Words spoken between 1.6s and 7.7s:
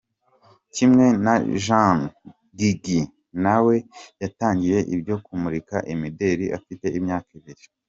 Jenner, Gigi na we yatangiye ibyo kumurika imideli afite imyaka ibiri.